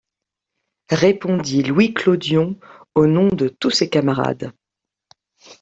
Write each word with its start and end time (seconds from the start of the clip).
répondit 0.89 1.61
Louis 1.61 1.93
Clodion 1.93 2.59
au 2.95 3.05
nom 3.05 3.27
de 3.27 3.49
tous 3.49 3.69
ses 3.69 3.87
camarades. 3.87 4.51